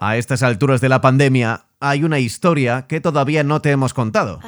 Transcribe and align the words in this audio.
A 0.00 0.16
estas 0.16 0.42
alturas 0.42 0.80
de 0.80 0.88
la 0.88 1.00
pandemia 1.00 1.64
hay 1.80 2.04
una 2.04 2.18
historia 2.20 2.86
que 2.86 3.00
todavía 3.00 3.42
no 3.42 3.60
te 3.60 3.70
hemos 3.70 3.92
contado. 3.92 4.40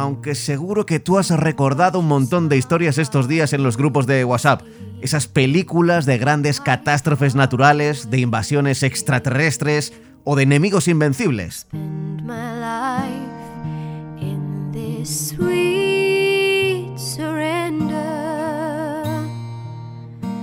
Aunque 0.00 0.34
seguro 0.34 0.86
que 0.86 0.98
tú 0.98 1.18
has 1.18 1.28
recordado 1.28 1.98
un 1.98 2.08
montón 2.08 2.48
de 2.48 2.56
historias 2.56 2.96
estos 2.96 3.28
días 3.28 3.52
en 3.52 3.62
los 3.62 3.76
grupos 3.76 4.06
de 4.06 4.24
WhatsApp. 4.24 4.62
Esas 5.02 5.28
películas 5.28 6.06
de 6.06 6.16
grandes 6.16 6.58
catástrofes 6.58 7.34
naturales, 7.34 8.08
de 8.08 8.18
invasiones 8.20 8.82
extraterrestres 8.82 9.92
o 10.24 10.36
de 10.36 10.44
enemigos 10.44 10.88
invencibles. 10.88 11.66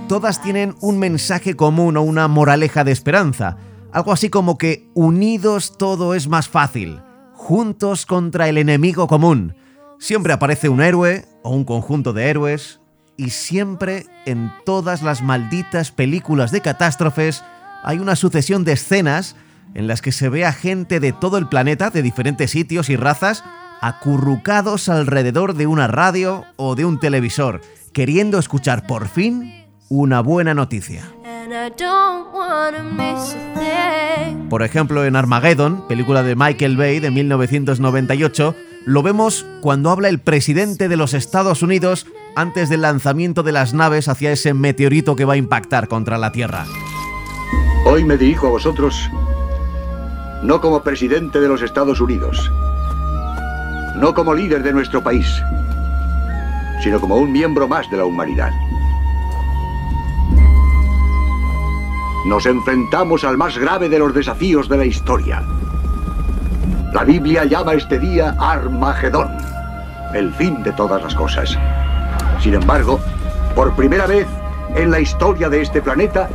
Todas 0.08 0.40
tienen 0.40 0.76
un 0.80 1.00
mensaje 1.00 1.56
común 1.56 1.96
o 1.96 2.02
una 2.02 2.28
moraleja 2.28 2.84
de 2.84 2.92
esperanza, 2.92 3.56
algo 3.90 4.12
así 4.12 4.30
como 4.30 4.56
que 4.56 4.88
unidos 4.94 5.76
todo 5.76 6.14
es 6.14 6.28
más 6.28 6.48
fácil, 6.48 7.00
juntos 7.48 8.04
contra 8.04 8.50
el 8.50 8.58
enemigo 8.58 9.06
común. 9.06 9.56
Siempre 9.98 10.34
aparece 10.34 10.68
un 10.68 10.82
héroe 10.82 11.24
o 11.42 11.48
un 11.48 11.64
conjunto 11.64 12.12
de 12.12 12.28
héroes, 12.28 12.82
y 13.16 13.30
siempre 13.30 14.04
en 14.26 14.52
todas 14.66 15.00
las 15.00 15.22
malditas 15.22 15.90
películas 15.90 16.52
de 16.52 16.60
catástrofes 16.60 17.42
hay 17.82 18.00
una 18.00 18.16
sucesión 18.16 18.64
de 18.64 18.72
escenas 18.72 19.34
en 19.72 19.86
las 19.86 20.02
que 20.02 20.12
se 20.12 20.28
ve 20.28 20.44
a 20.44 20.52
gente 20.52 21.00
de 21.00 21.14
todo 21.14 21.38
el 21.38 21.48
planeta, 21.48 21.88
de 21.88 22.02
diferentes 22.02 22.50
sitios 22.50 22.90
y 22.90 22.96
razas, 22.96 23.42
acurrucados 23.80 24.90
alrededor 24.90 25.54
de 25.54 25.66
una 25.66 25.86
radio 25.86 26.44
o 26.56 26.74
de 26.74 26.84
un 26.84 27.00
televisor, 27.00 27.62
queriendo 27.94 28.38
escuchar 28.38 28.86
por 28.86 29.08
fin 29.08 29.64
una 29.88 30.20
buena 30.20 30.52
noticia. 30.52 31.02
Por 34.50 34.62
ejemplo, 34.62 35.04
en 35.04 35.16
Armageddon, 35.16 35.86
película 35.88 36.22
de 36.22 36.36
Michael 36.36 36.76
Bay 36.76 37.00
de 37.00 37.10
1998, 37.10 38.54
lo 38.84 39.02
vemos 39.02 39.44
cuando 39.60 39.90
habla 39.90 40.08
el 40.08 40.18
presidente 40.18 40.88
de 40.88 40.96
los 40.96 41.14
Estados 41.14 41.62
Unidos 41.62 42.06
antes 42.34 42.68
del 42.68 42.82
lanzamiento 42.82 43.42
de 43.42 43.52
las 43.52 43.74
naves 43.74 44.08
hacia 44.08 44.32
ese 44.32 44.54
meteorito 44.54 45.16
que 45.16 45.24
va 45.24 45.34
a 45.34 45.38
impactar 45.38 45.88
contra 45.88 46.18
la 46.18 46.32
Tierra. 46.32 46.64
Hoy 47.84 48.04
me 48.04 48.16
dirijo 48.16 48.46
a 48.46 48.50
vosotros 48.50 49.10
no 50.42 50.60
como 50.60 50.82
presidente 50.82 51.40
de 51.40 51.48
los 51.48 51.62
Estados 51.62 52.00
Unidos, 52.00 52.50
no 53.96 54.14
como 54.14 54.34
líder 54.34 54.62
de 54.62 54.72
nuestro 54.72 55.02
país, 55.02 55.26
sino 56.82 57.00
como 57.00 57.16
un 57.16 57.32
miembro 57.32 57.66
más 57.66 57.90
de 57.90 57.96
la 57.96 58.04
humanidad. 58.04 58.52
Nos 62.28 62.44
enfrentamos 62.44 63.24
al 63.24 63.38
más 63.38 63.56
grave 63.56 63.88
de 63.88 63.98
los 63.98 64.12
desafíos 64.12 64.68
de 64.68 64.76
la 64.76 64.84
historia. 64.84 65.42
La 66.92 67.02
Biblia 67.02 67.46
llama 67.46 67.72
este 67.72 67.98
día 67.98 68.36
Armagedón, 68.38 69.30
el 70.12 70.30
fin 70.34 70.62
de 70.62 70.70
todas 70.72 71.02
las 71.02 71.14
cosas. 71.14 71.56
Sin 72.42 72.52
embargo, 72.52 73.00
por 73.54 73.74
primera 73.74 74.06
vez 74.06 74.26
en 74.76 74.90
la 74.90 75.00
historia 75.00 75.48
de 75.48 75.62
este 75.62 75.80
planeta, 75.80 76.28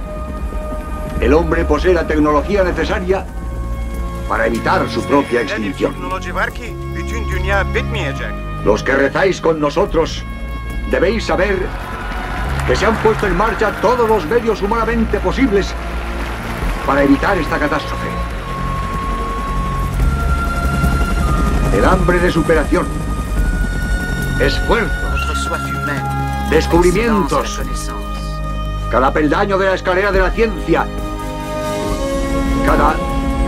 el 1.22 1.32
hombre 1.32 1.64
posee 1.64 1.94
la 1.94 2.08
tecnología 2.08 2.64
necesaria 2.64 3.24
para 4.28 4.48
evitar 4.48 4.90
su 4.90 5.04
propia 5.04 5.42
extinción. 5.42 5.94
Los 8.66 8.82
que 8.82 8.96
rezáis 8.96 9.40
con 9.40 9.60
nosotros 9.60 10.26
debéis 10.90 11.26
saber 11.26 11.60
que 12.66 12.76
se 12.76 12.86
han 12.86 12.96
puesto 12.98 13.28
en 13.28 13.36
marcha 13.36 13.72
todos 13.82 14.08
los 14.08 14.26
medios 14.26 14.62
humanamente 14.62 15.20
posibles 15.20 15.74
para 16.86 17.04
evitar 17.04 17.38
esta 17.38 17.58
catástrofe. 17.58 18.08
El 21.76 21.86
hambre 21.86 22.20
de 22.20 22.32
superación, 22.32 22.86
esfuerzos, 24.40 25.50
descubrimientos, 26.50 27.62
cada 28.92 29.12
peldaño 29.12 29.58
de 29.58 29.68
la 29.68 29.74
escalera 29.76 30.12
de 30.12 30.20
la 30.20 30.30
ciencia, 30.32 30.86
cada 32.66 32.96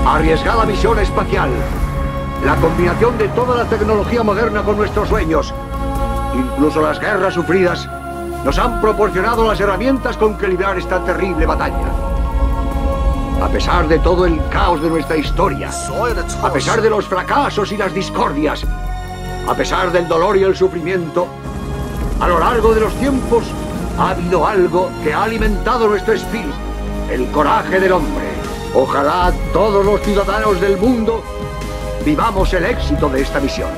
arriesgada 0.06 0.66
misión 0.66 0.98
espacial, 1.00 1.50
la 2.44 2.56
combinación 2.56 3.18
de 3.18 3.28
toda 3.30 3.64
la 3.64 3.70
tecnología 3.70 4.24
moderna 4.24 4.64
con 4.64 4.78
nuestros 4.78 5.10
sueños, 5.10 5.54
incluso 6.34 6.82
las 6.82 7.00
guerras 7.00 7.34
sufridas 7.34 7.88
nos 8.44 8.58
han 8.60 8.82
proporcionado 8.82 9.48
las 9.48 9.60
herramientas 9.60 10.18
con 10.18 10.38
que 10.38 10.48
librar 10.48 10.78
esta 10.78 11.04
terrible 11.04 11.46
batalla. 11.46 12.05
A 13.46 13.50
pesar 13.50 13.88
de 13.88 14.00
todo 14.00 14.26
el 14.26 14.42
caos 14.50 14.82
de 14.82 14.90
nuestra 14.90 15.16
historia, 15.18 15.70
a 16.42 16.52
pesar 16.52 16.82
de 16.82 16.90
los 16.90 17.06
fracasos 17.06 17.72
y 17.72 17.78
las 17.78 17.94
discordias, 17.94 18.66
a 19.48 19.54
pesar 19.54 19.92
del 19.92 20.08
dolor 20.08 20.36
y 20.36 20.42
el 20.42 20.56
sufrimiento, 20.56 21.28
a 22.20 22.28
lo 22.28 22.40
largo 22.40 22.74
de 22.74 22.82
los 22.82 22.94
tiempos 22.96 23.44
ha 24.00 24.10
habido 24.10 24.48
algo 24.48 24.90
que 25.04 25.14
ha 25.14 25.24
alimentado 25.24 25.88
nuestro 25.88 26.16
espíritu, 26.16 26.56
el 27.12 27.30
coraje 27.30 27.80
del 27.80 27.92
hombre. 27.92 28.26
Ojalá 28.74 29.32
todos 29.54 29.86
los 29.86 30.02
ciudadanos 30.02 30.60
del 30.60 30.78
mundo 30.78 31.24
vivamos 32.04 32.52
el 32.52 32.66
éxito 32.66 33.10
de 33.10 33.22
esta 33.22 33.40
misión. 33.40 33.70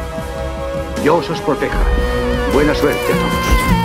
Dios 1.03 1.29
os 1.29 1.41
proteja. 1.41 1.78
Buena 2.53 2.73
suerte 2.73 3.13
a 3.13 3.17
todos. 3.17 3.77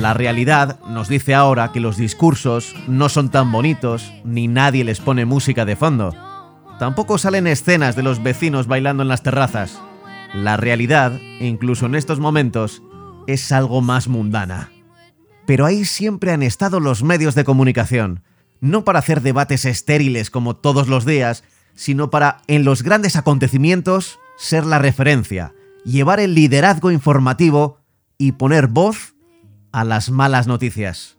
La 0.00 0.14
realidad 0.14 0.78
nos 0.86 1.08
dice 1.08 1.34
ahora 1.34 1.72
que 1.72 1.80
los 1.80 1.96
discursos 1.96 2.72
no 2.86 3.08
son 3.08 3.30
tan 3.30 3.50
bonitos 3.50 4.12
ni 4.24 4.46
nadie 4.46 4.84
les 4.84 5.00
pone 5.00 5.24
música 5.24 5.64
de 5.64 5.74
fondo. 5.74 6.14
Tampoco 6.78 7.18
salen 7.18 7.48
escenas 7.48 7.96
de 7.96 8.04
los 8.04 8.22
vecinos 8.22 8.68
bailando 8.68 9.02
en 9.02 9.08
las 9.08 9.24
terrazas. 9.24 9.80
La 10.32 10.56
realidad, 10.56 11.18
incluso 11.40 11.86
en 11.86 11.96
estos 11.96 12.20
momentos, 12.20 12.80
es 13.26 13.50
algo 13.50 13.80
más 13.80 14.06
mundana. 14.06 14.70
Pero 15.46 15.66
ahí 15.66 15.84
siempre 15.84 16.30
han 16.30 16.44
estado 16.44 16.78
los 16.78 17.02
medios 17.02 17.34
de 17.34 17.42
comunicación, 17.42 18.22
no 18.60 18.84
para 18.84 19.00
hacer 19.00 19.20
debates 19.20 19.64
estériles 19.64 20.30
como 20.30 20.54
todos 20.54 20.86
los 20.86 21.06
días, 21.06 21.42
sino 21.74 22.08
para, 22.08 22.36
en 22.46 22.64
los 22.64 22.84
grandes 22.84 23.16
acontecimientos, 23.16 24.20
ser 24.36 24.64
la 24.64 24.78
referencia, 24.78 25.54
llevar 25.84 26.20
el 26.20 26.36
liderazgo 26.36 26.92
informativo 26.92 27.80
y 28.16 28.32
poner 28.32 28.68
voz 28.68 29.17
a 29.72 29.84
las 29.84 30.10
malas 30.10 30.46
noticias. 30.46 31.18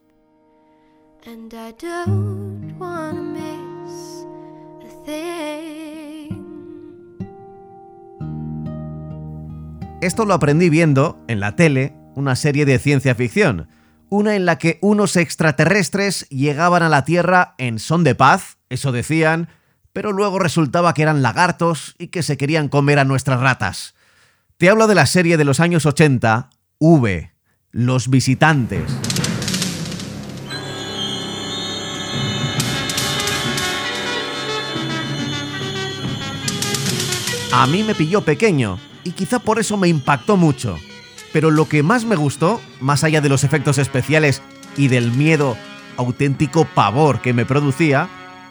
Esto 10.01 10.25
lo 10.25 10.33
aprendí 10.33 10.69
viendo 10.69 11.19
en 11.27 11.39
la 11.39 11.55
tele 11.55 11.93
una 12.15 12.35
serie 12.35 12.65
de 12.65 12.79
ciencia 12.79 13.15
ficción, 13.15 13.67
una 14.09 14.35
en 14.35 14.45
la 14.45 14.57
que 14.57 14.79
unos 14.81 15.15
extraterrestres 15.15 16.27
llegaban 16.29 16.83
a 16.83 16.89
la 16.89 17.03
Tierra 17.03 17.55
en 17.57 17.79
son 17.79 18.03
de 18.03 18.15
paz, 18.15 18.57
eso 18.69 18.91
decían, 18.91 19.49
pero 19.93 20.11
luego 20.11 20.39
resultaba 20.39 20.93
que 20.93 21.01
eran 21.01 21.21
lagartos 21.21 21.95
y 21.97 22.07
que 22.07 22.23
se 22.23 22.37
querían 22.37 22.69
comer 22.69 22.99
a 22.99 23.05
nuestras 23.05 23.39
ratas. 23.39 23.95
Te 24.57 24.69
hablo 24.69 24.87
de 24.87 24.95
la 24.95 25.05
serie 25.05 25.37
de 25.37 25.45
los 25.45 25.59
años 25.59 25.85
80, 25.85 26.49
V, 26.79 27.33
los 27.71 28.09
visitantes. 28.09 28.83
A 37.51 37.67
mí 37.67 37.83
me 37.83 37.93
pilló 37.93 38.21
pequeño 38.21 38.79
y 39.03 39.11
quizá 39.11 39.39
por 39.39 39.59
eso 39.59 39.77
me 39.77 39.87
impactó 39.87 40.37
mucho. 40.37 40.77
Pero 41.31 41.51
lo 41.51 41.69
que 41.69 41.83
más 41.83 42.05
me 42.05 42.15
gustó, 42.15 42.59
más 42.79 43.03
allá 43.03 43.21
de 43.21 43.29
los 43.29 43.43
efectos 43.43 43.77
especiales 43.77 44.41
y 44.75 44.87
del 44.87 45.11
miedo, 45.11 45.55
auténtico 45.97 46.65
pavor 46.65 47.21
que 47.21 47.33
me 47.33 47.45
producía, 47.45 48.09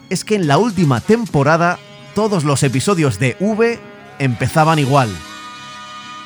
es 0.09 0.23
que 0.23 0.35
en 0.35 0.47
la 0.47 0.57
última 0.57 1.01
temporada 1.01 1.77
todos 2.15 2.45
los 2.45 2.63
episodios 2.63 3.19
de 3.19 3.35
V 3.41 3.79
empezaban 4.19 4.79
igual. 4.79 5.09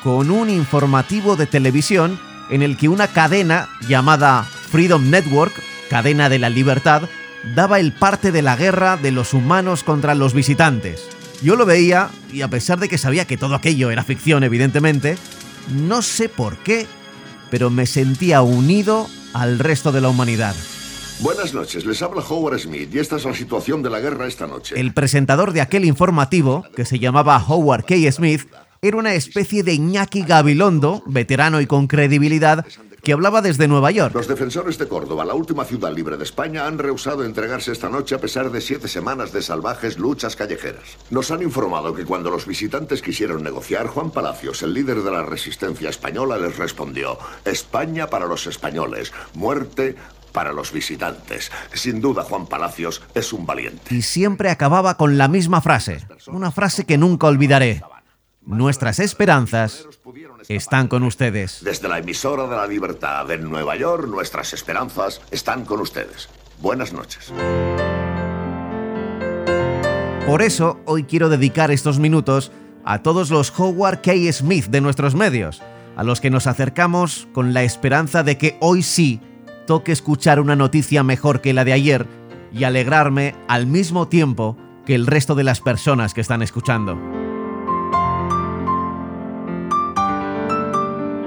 Con 0.04 0.30
un 0.30 0.48
informativo 0.48 1.34
de 1.34 1.46
televisión 1.46 2.20
en 2.50 2.62
el 2.62 2.76
que 2.76 2.88
una 2.88 3.08
cadena 3.08 3.68
llamada 3.88 4.44
Freedom 4.44 5.10
Network, 5.10 5.54
cadena 5.88 6.28
de 6.28 6.38
la 6.38 6.50
libertad, 6.50 7.02
daba 7.54 7.80
el 7.80 7.92
parte 7.92 8.32
de 8.32 8.42
la 8.42 8.56
guerra 8.56 8.96
de 8.96 9.12
los 9.12 9.34
humanos 9.34 9.84
contra 9.84 10.14
los 10.14 10.34
visitantes. 10.34 11.08
Yo 11.42 11.56
lo 11.56 11.66
veía 11.66 12.08
y 12.32 12.42
a 12.42 12.48
pesar 12.48 12.78
de 12.78 12.88
que 12.88 12.98
sabía 12.98 13.26
que 13.26 13.36
todo 13.36 13.54
aquello 13.54 13.90
era 13.90 14.02
ficción, 14.02 14.44
evidentemente, 14.44 15.16
no 15.72 16.02
sé 16.02 16.28
por 16.28 16.56
qué, 16.58 16.86
pero 17.50 17.70
me 17.70 17.86
sentía 17.86 18.42
unido 18.42 19.08
al 19.32 19.58
resto 19.58 19.92
de 19.92 20.00
la 20.00 20.08
humanidad. 20.08 20.54
Buenas 21.20 21.54
noches, 21.54 21.86
les 21.86 22.02
habla 22.02 22.22
Howard 22.28 22.58
Smith 22.58 22.92
y 22.92 22.98
esta 22.98 23.16
es 23.16 23.24
la 23.24 23.34
situación 23.34 23.82
de 23.82 23.90
la 23.90 24.00
guerra 24.00 24.26
esta 24.26 24.46
noche. 24.46 24.78
El 24.78 24.92
presentador 24.92 25.52
de 25.52 25.60
aquel 25.60 25.84
informativo, 25.84 26.64
que 26.74 26.84
se 26.84 26.98
llamaba 26.98 27.42
Howard 27.46 27.84
K. 27.84 27.94
Smith, 28.10 28.48
era 28.84 28.98
una 28.98 29.14
especie 29.14 29.62
de 29.62 29.72
Iñaki 29.72 30.24
Gabilondo, 30.24 31.02
veterano 31.06 31.62
y 31.62 31.66
con 31.66 31.86
credibilidad, 31.86 32.66
que 33.02 33.14
hablaba 33.14 33.40
desde 33.40 33.66
Nueva 33.66 33.90
York. 33.90 34.14
Los 34.14 34.28
defensores 34.28 34.76
de 34.76 34.88
Córdoba, 34.88 35.24
la 35.24 35.32
última 35.32 35.64
ciudad 35.64 35.90
libre 35.90 36.18
de 36.18 36.24
España, 36.24 36.66
han 36.66 36.78
rehusado 36.78 37.24
entregarse 37.24 37.72
esta 37.72 37.88
noche 37.88 38.14
a 38.14 38.20
pesar 38.20 38.50
de 38.50 38.60
siete 38.60 38.88
semanas 38.88 39.32
de 39.32 39.40
salvajes 39.40 39.98
luchas 39.98 40.36
callejeras. 40.36 40.98
Nos 41.08 41.30
han 41.30 41.42
informado 41.42 41.94
que 41.94 42.04
cuando 42.04 42.30
los 42.30 42.46
visitantes 42.46 43.00
quisieron 43.00 43.42
negociar, 43.42 43.86
Juan 43.86 44.10
Palacios, 44.10 44.62
el 44.62 44.74
líder 44.74 45.02
de 45.02 45.10
la 45.10 45.22
resistencia 45.22 45.88
española, 45.88 46.36
les 46.36 46.58
respondió, 46.58 47.18
España 47.46 48.08
para 48.08 48.26
los 48.26 48.46
españoles, 48.46 49.14
muerte 49.32 49.96
para 50.32 50.52
los 50.52 50.72
visitantes. 50.72 51.50
Sin 51.72 52.02
duda, 52.02 52.22
Juan 52.22 52.46
Palacios 52.48 53.00
es 53.14 53.32
un 53.32 53.46
valiente. 53.46 53.94
Y 53.94 54.02
siempre 54.02 54.50
acababa 54.50 54.98
con 54.98 55.16
la 55.16 55.28
misma 55.28 55.62
frase, 55.62 56.06
una 56.26 56.50
frase 56.50 56.84
que 56.84 56.98
nunca 56.98 57.28
olvidaré. 57.28 57.82
Nuestras 58.46 58.98
esperanzas 58.98 59.88
están 60.48 60.88
con 60.88 61.02
ustedes. 61.02 61.60
Desde 61.64 61.88
la 61.88 61.98
emisora 61.98 62.46
de 62.46 62.56
la 62.56 62.66
libertad 62.66 63.30
en 63.30 63.48
Nueva 63.48 63.74
York, 63.74 64.06
nuestras 64.06 64.52
esperanzas 64.52 65.22
están 65.30 65.64
con 65.64 65.80
ustedes. 65.80 66.28
Buenas 66.60 66.92
noches. 66.92 67.32
Por 70.26 70.42
eso, 70.42 70.78
hoy 70.84 71.04
quiero 71.04 71.30
dedicar 71.30 71.70
estos 71.70 71.98
minutos 71.98 72.52
a 72.84 73.02
todos 73.02 73.30
los 73.30 73.52
Howard 73.58 74.02
K. 74.02 74.12
Smith 74.30 74.66
de 74.66 74.82
nuestros 74.82 75.14
medios, 75.14 75.62
a 75.96 76.04
los 76.04 76.20
que 76.20 76.30
nos 76.30 76.46
acercamos 76.46 77.26
con 77.32 77.54
la 77.54 77.62
esperanza 77.62 78.22
de 78.22 78.36
que 78.36 78.58
hoy 78.60 78.82
sí 78.82 79.20
toque 79.66 79.92
escuchar 79.92 80.38
una 80.38 80.54
noticia 80.54 81.02
mejor 81.02 81.40
que 81.40 81.54
la 81.54 81.64
de 81.64 81.72
ayer 81.72 82.06
y 82.52 82.64
alegrarme 82.64 83.34
al 83.48 83.66
mismo 83.66 84.08
tiempo 84.08 84.58
que 84.84 84.94
el 84.94 85.06
resto 85.06 85.34
de 85.34 85.44
las 85.44 85.62
personas 85.62 86.12
que 86.12 86.20
están 86.20 86.42
escuchando. 86.42 87.23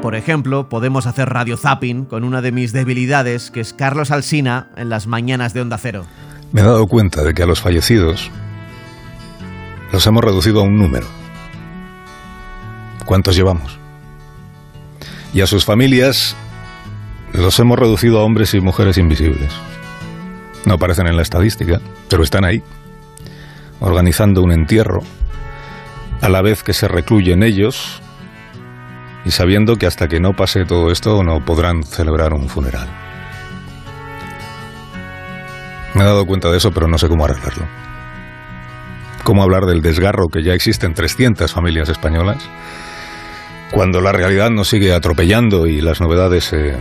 Por 0.01 0.13
ejemplo, 0.13 0.69
podemos 0.69 1.07
hacer 1.07 1.29
radio 1.29 1.57
zapping 1.57 2.05
con 2.05 2.23
una 2.23 2.41
de 2.41 2.51
mis 2.51 2.71
debilidades, 2.71 3.49
que 3.49 3.61
es 3.61 3.73
Carlos 3.73 4.11
Alsina 4.11 4.69
en 4.77 4.89
las 4.89 5.07
mañanas 5.07 5.53
de 5.55 5.61
Onda 5.61 5.77
Cero. 5.79 6.05
Me 6.51 6.61
he 6.61 6.63
dado 6.63 6.87
cuenta 6.87 7.23
de 7.23 7.33
que 7.33 7.43
a 7.43 7.47
los 7.47 7.61
fallecidos 7.61 8.29
los 9.91 10.05
hemos 10.05 10.23
reducido 10.23 10.59
a 10.59 10.63
un 10.63 10.77
número. 10.77 11.07
¿Cuántos 13.05 13.35
llevamos? 13.35 13.79
Y 15.33 15.41
a 15.41 15.47
sus 15.47 15.65
familias 15.65 16.35
los 17.33 17.59
hemos 17.59 17.79
reducido 17.79 18.19
a 18.19 18.23
hombres 18.23 18.53
y 18.53 18.61
mujeres 18.61 18.97
invisibles. 18.97 19.51
No 20.65 20.75
aparecen 20.75 21.07
en 21.07 21.15
la 21.15 21.23
estadística, 21.23 21.81
pero 22.07 22.23
están 22.23 22.45
ahí, 22.45 22.61
organizando 23.79 24.43
un 24.43 24.51
entierro, 24.51 25.01
a 26.21 26.29
la 26.29 26.41
vez 26.41 26.63
que 26.63 26.73
se 26.73 26.87
recluyen 26.87 27.41
ellos 27.41 28.01
y 29.27 29.31
sabiendo 29.31 29.75
que 29.75 29.85
hasta 29.85 30.07
que 30.07 30.21
no 30.21 30.31
pase 30.31 30.63
todo 30.63 30.89
esto 30.89 31.21
no 31.21 31.43
podrán 31.43 31.83
celebrar 31.83 32.33
un 32.33 32.47
funeral. 32.47 32.87
Me 35.93 36.03
he 36.03 36.05
dado 36.05 36.25
cuenta 36.25 36.49
de 36.49 36.55
eso, 36.55 36.71
pero 36.71 36.87
no 36.87 36.97
sé 36.97 37.09
cómo 37.09 37.25
arreglarlo. 37.25 37.67
¿Cómo 39.25 39.43
hablar 39.43 39.65
del 39.65 39.81
desgarro 39.81 40.29
que 40.29 40.43
ya 40.43 40.53
existen 40.53 40.93
300 40.93 41.51
familias 41.51 41.89
españolas 41.89 42.37
cuando 43.71 43.99
la 43.99 44.13
realidad 44.13 44.49
nos 44.49 44.69
sigue 44.69 44.93
atropellando 44.93 45.67
y 45.67 45.81
las 45.81 45.99
novedades 45.99 46.45
se 46.45 46.77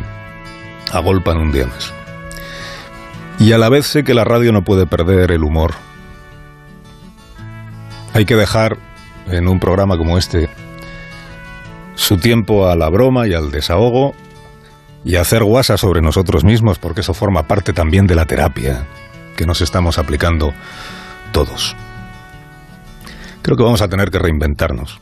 agolpan 0.92 1.38
un 1.38 1.50
día 1.50 1.66
más? 1.66 1.92
Y 3.40 3.50
a 3.50 3.58
la 3.58 3.68
vez 3.68 3.86
sé 3.86 4.04
que 4.04 4.14
la 4.14 4.22
radio 4.22 4.52
no 4.52 4.62
puede 4.62 4.86
perder 4.86 5.32
el 5.32 5.42
humor. 5.42 5.74
Hay 8.14 8.24
que 8.24 8.36
dejar 8.36 8.78
en 9.32 9.48
un 9.48 9.58
programa 9.58 9.98
como 9.98 10.16
este 10.16 10.48
su 11.96 12.18
tiempo 12.18 12.68
a 12.68 12.76
la 12.76 12.88
broma 12.88 13.26
y 13.26 13.34
al 13.34 13.50
desahogo 13.50 14.14
y 15.04 15.16
hacer 15.16 15.42
guasa 15.42 15.76
sobre 15.76 16.00
nosotros 16.00 16.44
mismos, 16.44 16.78
porque 16.78 17.00
eso 17.00 17.14
forma 17.14 17.48
parte 17.48 17.72
también 17.72 18.06
de 18.06 18.14
la 18.14 18.26
terapia 18.26 18.86
que 19.36 19.46
nos 19.46 19.60
estamos 19.60 19.98
aplicando 19.98 20.52
todos. 21.32 21.74
Creo 23.42 23.56
que 23.56 23.62
vamos 23.62 23.82
a 23.82 23.88
tener 23.88 24.10
que 24.10 24.18
reinventarnos. 24.18 25.00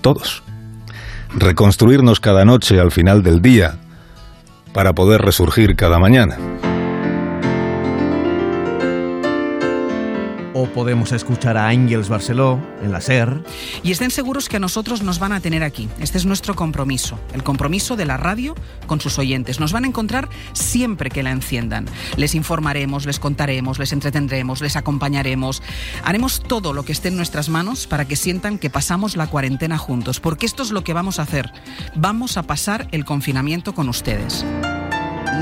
Todos. 0.00 0.42
Reconstruirnos 1.34 2.20
cada 2.20 2.44
noche 2.44 2.80
al 2.80 2.90
final 2.90 3.22
del 3.22 3.42
día 3.42 3.76
para 4.72 4.92
poder 4.92 5.22
resurgir 5.22 5.76
cada 5.76 5.98
mañana. 5.98 6.36
O 10.58 10.66
podemos 10.66 11.12
escuchar 11.12 11.56
a 11.56 11.68
Ángels 11.68 12.08
Barceló 12.08 12.58
en 12.82 12.90
la 12.90 13.00
SER. 13.00 13.44
Y 13.84 13.92
estén 13.92 14.10
seguros 14.10 14.48
que 14.48 14.56
a 14.56 14.60
nosotros 14.60 15.02
nos 15.02 15.20
van 15.20 15.30
a 15.30 15.40
tener 15.40 15.62
aquí. 15.62 15.88
Este 16.00 16.18
es 16.18 16.26
nuestro 16.26 16.56
compromiso, 16.56 17.16
el 17.32 17.44
compromiso 17.44 17.94
de 17.94 18.04
la 18.04 18.16
radio 18.16 18.56
con 18.88 19.00
sus 19.00 19.20
oyentes. 19.20 19.60
Nos 19.60 19.72
van 19.72 19.84
a 19.84 19.86
encontrar 19.86 20.28
siempre 20.54 21.10
que 21.10 21.22
la 21.22 21.30
enciendan. 21.30 21.86
Les 22.16 22.34
informaremos, 22.34 23.06
les 23.06 23.20
contaremos, 23.20 23.78
les 23.78 23.92
entretendremos, 23.92 24.60
les 24.60 24.74
acompañaremos. 24.74 25.62
Haremos 26.02 26.42
todo 26.42 26.72
lo 26.72 26.84
que 26.84 26.92
esté 26.92 27.08
en 27.08 27.16
nuestras 27.16 27.48
manos 27.48 27.86
para 27.86 28.06
que 28.06 28.16
sientan 28.16 28.58
que 28.58 28.68
pasamos 28.68 29.16
la 29.16 29.28
cuarentena 29.28 29.78
juntos, 29.78 30.18
porque 30.18 30.46
esto 30.46 30.64
es 30.64 30.72
lo 30.72 30.82
que 30.82 30.92
vamos 30.92 31.20
a 31.20 31.22
hacer. 31.22 31.52
Vamos 31.94 32.36
a 32.36 32.42
pasar 32.42 32.88
el 32.90 33.04
confinamiento 33.04 33.74
con 33.74 33.88
ustedes 33.88 34.44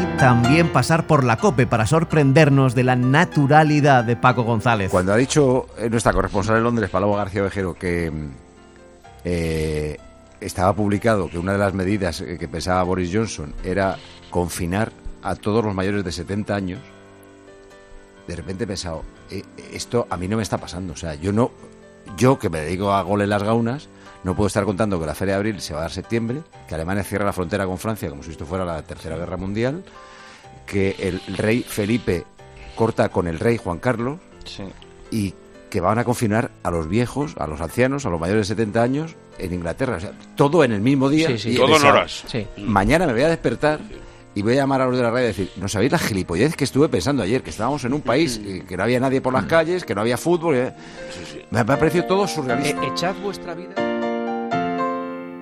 y 0.01 0.19
también 0.19 0.73
pasar 0.73 1.07
por 1.07 1.25
la 1.25 1.37
COPE 1.37 1.67
para 1.67 1.87
sorprendernos 1.87 2.75
de 2.75 2.85
la 2.85 2.97
naturalidad 2.97 4.05
de 4.05 4.17
Paco 4.17 4.43
González. 4.43 4.91
Cuando 4.91 5.13
ha 5.13 5.17
dicho 5.17 5.67
nuestra 5.91 6.13
corresponsal 6.13 6.59
en 6.59 6.65
Londres, 6.65 6.91
Paloma 6.91 7.17
García 7.17 7.43
Vejero, 7.43 7.75
que 7.75 8.13
eh, 9.25 9.99
estaba 10.41 10.73
publicado 10.75 11.29
que 11.29 11.39
una 11.39 11.53
de 11.53 11.59
las 11.59 11.75
medidas 11.75 12.23
que 12.23 12.49
pensaba 12.49 12.83
Boris 12.83 13.11
Johnson 13.13 13.55
era 13.65 13.97
confinar 14.31 14.93
a 15.23 15.35
todos 15.35 15.65
los 15.65 15.75
mayores 15.75 16.05
de 16.05 16.13
70 16.13 16.55
años, 16.55 16.81
de 18.27 18.37
repente 18.37 18.65
he 18.65 18.67
pensado, 18.67 19.03
eh, 19.31 19.43
esto 19.73 20.07
a 20.11 20.17
mí 20.17 20.29
no 20.29 20.37
me 20.37 20.43
está 20.43 20.59
pasando. 20.59 20.93
O 20.93 20.97
sea, 20.97 21.15
yo 21.15 21.33
no, 21.33 21.51
yo 22.17 22.39
que 22.39 22.51
me 22.51 22.61
dedico 22.61 22.93
a 22.93 23.03
gole 23.03 23.27
las 23.27 23.43
gaunas, 23.43 23.89
no 24.27 24.35
puedo 24.35 24.49
estar 24.49 24.65
contando 24.65 24.99
que 24.99 25.07
la 25.07 25.15
Feria 25.15 25.35
de 25.35 25.39
Abril 25.39 25.61
se 25.61 25.73
va 25.73 25.79
a 25.79 25.83
dar 25.83 25.93
septiembre, 25.93 26.43
que 26.67 26.75
Alemania 26.75 27.05
cierra 27.05 27.25
la 27.25 27.33
frontera 27.33 27.65
con 27.65 27.79
Francia 27.79 28.11
como 28.11 28.25
si 28.25 28.33
esto 28.33 28.45
fuera 28.45 28.65
la 28.65 28.83
Tercera 28.83 29.17
Guerra 29.17 29.37
Mundial, 29.37 29.85
que 30.67 30.97
el 30.99 31.21
rey 31.37 31.63
Felipe 31.63 32.25
corta 32.75 33.09
con 33.09 33.29
el 33.29 33.39
rey 33.39 33.57
Juan 33.57 33.79
Carlos 33.79 34.19
y 35.13 35.33
que 35.71 35.81
van 35.81 36.01
a 36.01 36.05
confinar 36.05 36.51
a 36.65 36.73
los 36.73 36.89
viejos, 36.89 37.37
a 37.39 37.47
los 37.47 37.61
ancianos, 37.61 38.05
a 38.05 38.11
los 38.11 38.19
mayores 38.19 38.49
de 38.49 38.57
70 38.57 38.83
años 38.83 39.15
en 39.39 39.55
Inglaterra. 39.55 39.99
O 39.99 40.01
sea, 40.01 40.11
todo 40.35 40.65
en 40.65 40.73
el 40.73 40.81
mismo 40.81 41.09
día. 41.09 41.39
Sí, 41.39 41.55
todo 41.55 41.77
en 41.77 41.85
horas. 41.85 42.25
Mañana 42.57 43.07
me 43.07 43.13
voy 43.13 43.23
a 43.23 43.29
despertar 43.29 43.79
y 44.35 44.43
voy 44.43 44.55
a 44.55 44.57
llamar 44.57 44.81
a 44.81 44.87
los 44.87 44.97
de 44.97 45.05
la 45.05 45.13
radio 45.13 45.27
y 45.27 45.29
decir, 45.29 45.53
¿no 45.55 45.69
sabéis 45.69 45.93
la 45.93 45.99
gilipollez 45.99 46.57
que 46.57 46.65
estuve 46.65 46.89
pensando 46.89 47.23
ayer? 47.23 47.45
Que 47.45 47.51
estábamos 47.51 47.85
en 47.85 47.95
un 47.95 48.01
país 48.01 48.41
que 48.69 48.77
no 48.77 48.83
había 48.83 48.99
nadie 48.99 49.21
por 49.21 49.33
las 49.33 49.45
calles, 49.45 49.85
que 49.85 49.95
no 49.95 50.01
había 50.01 50.17
fútbol. 50.17 50.57
Eh". 50.57 50.75
Me 51.53 51.61
ha 51.61 51.65
parecido 51.65 52.07
todo 52.07 52.27
surrealista. 52.27 52.83
E-, 52.83 52.89
echad 52.89 53.15
vuestra 53.23 53.55
vida 53.55 53.86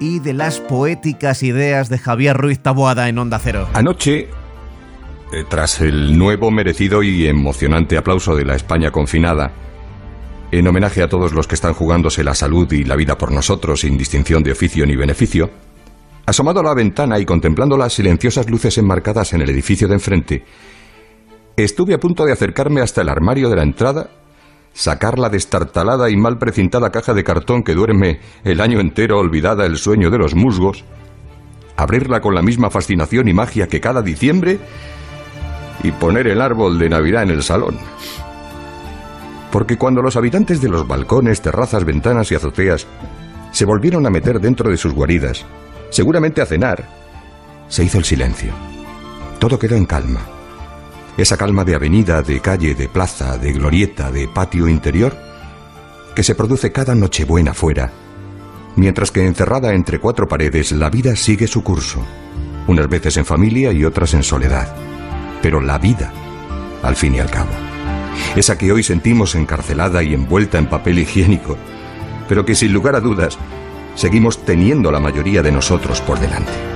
y 0.00 0.20
de 0.20 0.32
las 0.32 0.60
poéticas 0.60 1.42
ideas 1.42 1.88
de 1.88 1.98
Javier 1.98 2.36
Ruiz 2.36 2.60
Taboada 2.60 3.08
en 3.08 3.18
Onda 3.18 3.38
Cero. 3.38 3.68
Anoche, 3.74 4.28
eh, 5.32 5.44
tras 5.48 5.80
el 5.80 6.18
nuevo, 6.18 6.50
merecido 6.50 7.02
y 7.02 7.26
emocionante 7.26 7.96
aplauso 7.96 8.34
de 8.34 8.44
la 8.44 8.54
España 8.54 8.90
confinada, 8.90 9.52
en 10.50 10.66
homenaje 10.66 11.02
a 11.02 11.08
todos 11.08 11.32
los 11.32 11.46
que 11.46 11.54
están 11.54 11.74
jugándose 11.74 12.22
la 12.22 12.34
salud 12.34 12.70
y 12.72 12.84
la 12.84 12.96
vida 12.96 13.18
por 13.18 13.32
nosotros 13.32 13.80
sin 13.80 13.96
distinción 13.96 14.42
de 14.42 14.52
oficio 14.52 14.86
ni 14.86 14.96
beneficio, 14.96 15.50
asomado 16.26 16.60
a 16.60 16.64
la 16.64 16.74
ventana 16.74 17.18
y 17.18 17.24
contemplando 17.24 17.76
las 17.76 17.92
silenciosas 17.92 18.48
luces 18.48 18.78
enmarcadas 18.78 19.32
en 19.32 19.42
el 19.42 19.50
edificio 19.50 19.88
de 19.88 19.94
enfrente, 19.94 20.44
estuve 21.56 21.94
a 21.94 21.98
punto 21.98 22.24
de 22.24 22.32
acercarme 22.32 22.80
hasta 22.80 23.02
el 23.02 23.08
armario 23.08 23.48
de 23.48 23.56
la 23.56 23.62
entrada 23.62 24.10
sacar 24.74 25.18
la 25.20 25.30
destartalada 25.30 26.10
y 26.10 26.16
mal 26.16 26.36
precintada 26.36 26.90
caja 26.90 27.14
de 27.14 27.24
cartón 27.24 27.62
que 27.62 27.74
duerme 27.74 28.20
el 28.42 28.60
año 28.60 28.80
entero 28.80 29.18
olvidada 29.18 29.64
el 29.64 29.78
sueño 29.78 30.10
de 30.10 30.18
los 30.18 30.34
musgos, 30.34 30.84
abrirla 31.76 32.20
con 32.20 32.34
la 32.34 32.42
misma 32.42 32.70
fascinación 32.70 33.28
y 33.28 33.32
magia 33.32 33.68
que 33.68 33.80
cada 33.80 34.02
diciembre 34.02 34.58
y 35.82 35.92
poner 35.92 36.26
el 36.26 36.40
árbol 36.40 36.78
de 36.78 36.88
Navidad 36.88 37.22
en 37.22 37.30
el 37.30 37.42
salón. 37.42 37.78
Porque 39.50 39.78
cuando 39.78 40.02
los 40.02 40.16
habitantes 40.16 40.60
de 40.60 40.68
los 40.68 40.86
balcones, 40.86 41.40
terrazas, 41.40 41.84
ventanas 41.84 42.30
y 42.32 42.34
azoteas 42.34 42.86
se 43.52 43.64
volvieron 43.64 44.04
a 44.06 44.10
meter 44.10 44.40
dentro 44.40 44.68
de 44.68 44.76
sus 44.76 44.92
guaridas, 44.92 45.46
seguramente 45.90 46.42
a 46.42 46.46
cenar, 46.46 46.84
se 47.68 47.84
hizo 47.84 47.98
el 47.98 48.04
silencio. 48.04 48.52
Todo 49.38 49.56
quedó 49.56 49.76
en 49.76 49.86
calma 49.86 50.33
esa 51.16 51.36
calma 51.36 51.64
de 51.64 51.74
avenida, 51.74 52.22
de 52.22 52.40
calle, 52.40 52.74
de 52.74 52.88
plaza, 52.88 53.38
de 53.38 53.52
glorieta, 53.52 54.10
de 54.10 54.26
patio 54.28 54.68
interior, 54.68 55.16
que 56.14 56.22
se 56.22 56.34
produce 56.34 56.72
cada 56.72 56.94
Nochebuena 56.94 57.54
fuera, 57.54 57.92
mientras 58.76 59.10
que 59.10 59.24
encerrada 59.24 59.74
entre 59.74 60.00
cuatro 60.00 60.26
paredes 60.26 60.72
la 60.72 60.90
vida 60.90 61.14
sigue 61.16 61.46
su 61.46 61.62
curso, 61.62 62.00
unas 62.66 62.88
veces 62.88 63.16
en 63.16 63.24
familia 63.24 63.72
y 63.72 63.84
otras 63.84 64.14
en 64.14 64.22
soledad. 64.22 64.74
Pero 65.42 65.60
la 65.60 65.78
vida, 65.78 66.12
al 66.82 66.96
fin 66.96 67.14
y 67.14 67.20
al 67.20 67.30
cabo. 67.30 67.50
Esa 68.34 68.58
que 68.58 68.72
hoy 68.72 68.82
sentimos 68.82 69.34
encarcelada 69.34 70.02
y 70.02 70.14
envuelta 70.14 70.58
en 70.58 70.68
papel 70.68 70.98
higiénico, 70.98 71.56
pero 72.28 72.44
que 72.44 72.54
sin 72.54 72.72
lugar 72.72 72.96
a 72.96 73.00
dudas 73.00 73.38
seguimos 73.94 74.44
teniendo 74.44 74.90
la 74.90 75.00
mayoría 75.00 75.42
de 75.42 75.52
nosotros 75.52 76.00
por 76.00 76.18
delante. 76.18 76.73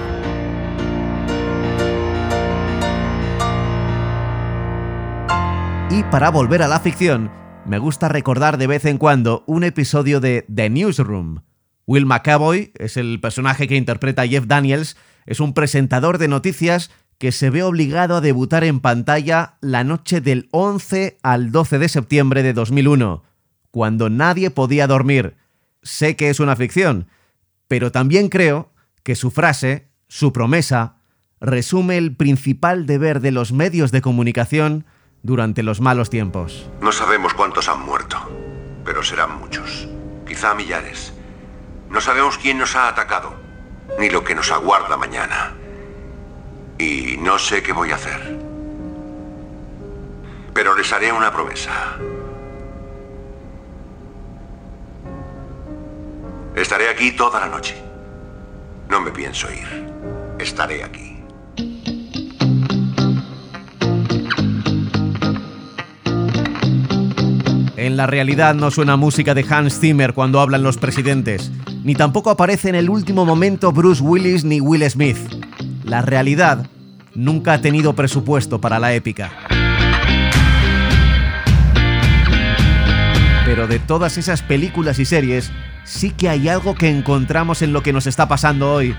Para 6.05 6.31
volver 6.31 6.63
a 6.63 6.69
la 6.69 6.81
ficción, 6.81 7.31
me 7.67 7.79
gusta 7.79 8.09
recordar 8.09 8.57
de 8.57 8.67
vez 8.67 8.87
en 8.87 8.97
cuando 8.97 9.45
un 9.47 9.63
episodio 9.63 10.21
de 10.21 10.47
The 10.53 10.71
Newsroom. 10.71 11.43
Will 11.87 12.07
McAvoy 12.07 12.73
es 12.79 12.97
el 12.97 13.21
personaje 13.21 13.69
que 13.69 13.77
interpreta 13.77 14.27
Jeff 14.27 14.47
Daniels, 14.47 14.97
es 15.27 15.39
un 15.39 15.53
presentador 15.53 16.17
de 16.17 16.29
noticias 16.29 16.91
que 17.19 17.31
se 17.31 17.51
ve 17.51 17.63
obligado 17.63 18.17
a 18.17 18.21
debutar 18.23 18.65
en 18.65 18.81
pantalla 18.81 19.59
la 19.61 19.85
noche 19.85 20.23
del 20.23 20.49
11 20.51 21.19
al 21.23 21.53
12 21.53 21.79
de 21.79 21.89
septiembre 21.91 22.43
de 22.43 22.55
2001, 22.55 23.23
cuando 23.71 24.09
nadie 24.09 24.51
podía 24.51 24.87
dormir. 24.87 25.37
Sé 25.83 26.17
que 26.17 26.31
es 26.31 26.41
una 26.41 26.57
ficción, 26.57 27.09
pero 27.67 27.93
también 27.93 28.31
creo 28.31 28.73
que 29.03 29.15
su 29.15 29.31
frase, 29.31 29.89
su 30.09 30.33
promesa, 30.33 30.97
resume 31.39 31.99
el 31.99 32.17
principal 32.17 32.87
deber 32.87 33.21
de 33.21 33.33
los 33.33 33.53
medios 33.53 33.93
de 33.93 34.01
comunicación 34.01 34.87
durante 35.23 35.63
los 35.63 35.81
malos 35.81 36.11
tiempos. 36.11 36.69
No 36.81 36.93
sabemos 36.93 37.35
cuántos 37.35 37.69
han 37.69 37.81
muerto, 37.81 38.19
pero 38.85 39.03
serán 39.03 39.39
muchos, 39.39 39.89
quizá 40.27 40.55
millares. 40.55 41.13
No 41.91 42.01
sabemos 42.01 42.39
quién 42.39 42.59
nos 42.59 42.77
ha 42.77 42.89
atacado, 42.89 43.35
ni 43.99 44.11
lo 44.11 44.25
que 44.25 44.35
nos 44.35 44.51
aguarda 44.53 44.97
mañana. 44.97 45.55
Y 46.79 47.17
no 47.19 47.39
sé 47.39 47.63
qué 47.63 47.73
voy 47.73 47.91
a 47.91 47.97
hacer. 47.97 48.39
Pero 50.55 50.75
les 50.75 50.93
haré 50.93 51.13
una 51.13 51.33
promesa. 51.33 51.97
Estaré 56.55 56.89
aquí 56.89 57.13
toda 57.13 57.41
la 57.41 57.47
noche. 57.47 57.81
No 58.89 59.01
me 59.01 59.11
pienso 59.11 59.51
ir. 59.53 59.89
Estaré 60.39 60.83
aquí. 60.83 61.18
La 67.99 68.07
realidad 68.07 68.55
no 68.55 68.71
suena 68.71 68.97
música 68.97 69.35
de 69.35 69.45
Hans 69.51 69.81
Zimmer 69.81 70.15
cuando 70.15 70.39
hablan 70.39 70.63
los 70.63 70.77
presidentes, 70.77 71.51
ni 71.83 71.97
tampoco 71.97 72.31
aparece 72.31 72.69
en 72.69 72.77
el 72.77 72.91
último 72.91 73.25
momento 73.25 73.73
Bruce 73.73 74.01
Willis 74.01 74.45
ni 74.45 74.61
Will 74.61 74.89
Smith. 74.89 75.17
La 75.83 76.01
realidad 76.01 76.65
nunca 77.17 77.55
ha 77.55 77.61
tenido 77.61 77.95
presupuesto 77.95 78.61
para 78.61 78.79
la 78.79 78.95
épica. 78.95 79.33
Pero 83.45 83.67
de 83.67 83.81
todas 83.81 84.17
esas 84.17 84.43
películas 84.43 85.01
y 85.01 85.05
series, 85.05 85.51
sí 85.83 86.11
que 86.11 86.29
hay 86.29 86.49
algo 86.49 86.77
que 86.77 86.91
encontramos 86.91 87.63
en 87.63 87.73
lo 87.73 87.83
que 87.83 87.93
nos 87.93 88.07
está 88.07 88.29
pasando 88.29 88.75
hoy. 88.75 88.95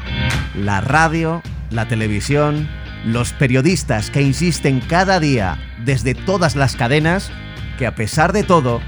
La 0.57 0.81
radio, 0.81 1.41
la 1.71 1.87
televisión, 1.87 2.67
los 3.05 3.31
periodistas 3.31 4.09
que 4.09 4.21
insisten 4.21 4.81
cada 4.81 5.21
día 5.21 5.57
desde 5.85 6.15
todas 6.15 6.57
las 6.57 6.75
cadenas 6.75 7.31
que 7.79 7.87
a 7.87 7.95
pesar 7.95 8.33
de 8.33 8.43
todo, 8.43 8.81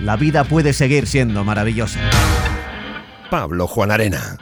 la 0.00 0.16
vida 0.16 0.42
puede 0.42 0.72
seguir 0.72 1.06
siendo 1.06 1.44
maravillosa. 1.44 2.00
Pablo 3.30 3.68
Juan 3.68 3.92
Arena. 3.92 4.36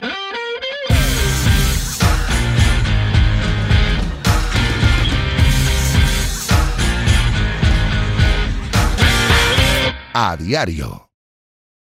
A 10.15 10.35
diario. 10.35 11.10